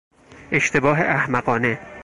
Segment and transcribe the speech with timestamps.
[0.51, 1.79] اشتباه احمقانه